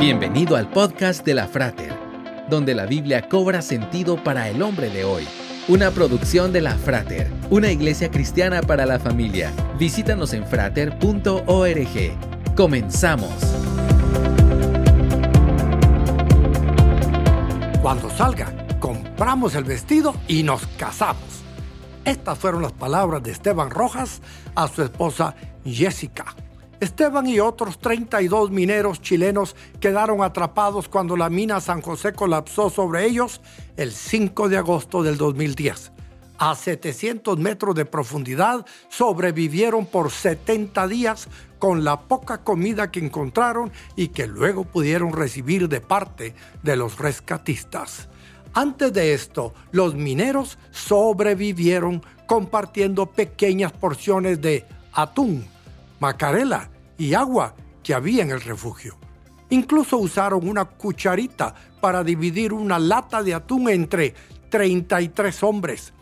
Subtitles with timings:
[0.00, 1.92] Bienvenido al podcast de la Frater,
[2.48, 5.28] donde la Biblia cobra sentido para el hombre de hoy.
[5.68, 9.52] Una producción de la Frater, una iglesia cristiana para la familia.
[9.78, 11.36] Visítanos en frater.org.
[12.56, 13.30] Comenzamos.
[17.82, 21.42] Cuando salga, compramos el vestido y nos casamos.
[22.06, 24.22] Estas fueron las palabras de Esteban Rojas
[24.54, 26.34] a su esposa Jessica.
[26.80, 33.04] Esteban y otros 32 mineros chilenos quedaron atrapados cuando la mina San José colapsó sobre
[33.04, 33.42] ellos
[33.76, 35.92] el 5 de agosto del 2010.
[36.38, 41.28] A 700 metros de profundidad sobrevivieron por 70 días
[41.58, 46.98] con la poca comida que encontraron y que luego pudieron recibir de parte de los
[46.98, 48.08] rescatistas.
[48.54, 55.46] Antes de esto, los mineros sobrevivieron compartiendo pequeñas porciones de atún,
[56.00, 58.98] macarela y agua que había en el refugio.
[59.48, 64.14] Incluso usaron una cucharita para dividir una lata de atún entre
[64.50, 65.94] 33 hombres.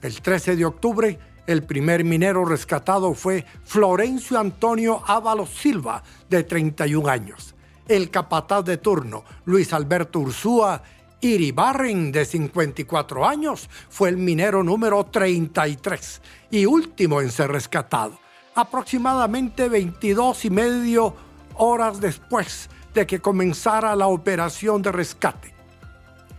[0.00, 7.06] El 13 de octubre, el primer minero rescatado fue Florencio Antonio Ábalos Silva, de 31
[7.10, 7.54] años.
[7.86, 10.82] El capataz de turno, Luis Alberto Ursúa
[11.20, 18.18] Iribarren, de 54 años, fue el minero número 33 y último en ser rescatado
[18.58, 21.14] aproximadamente 22 y medio
[21.54, 25.54] horas después de que comenzara la operación de rescate.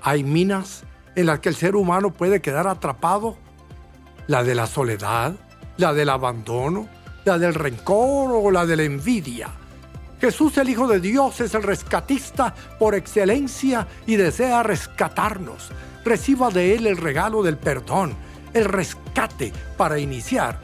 [0.00, 0.84] Hay minas
[1.16, 3.36] en las que el ser humano puede quedar atrapado.
[4.28, 5.34] La de la soledad,
[5.76, 6.88] la del abandono,
[7.24, 9.48] la del rencor o la de la envidia.
[10.20, 15.72] Jesús el Hijo de Dios es el rescatista por excelencia y desea rescatarnos.
[16.04, 18.14] Reciba de Él el regalo del perdón,
[18.52, 20.63] el rescate para iniciar